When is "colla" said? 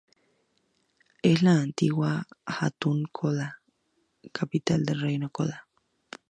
3.11-3.59, 5.29-5.67